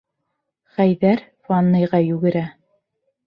Хәйҙәр 0.77 1.19
ванныйға 1.53 1.99
йүгерә. 2.07 2.45